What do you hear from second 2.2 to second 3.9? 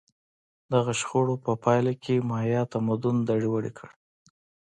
مایا تمدن دړې وړې کړ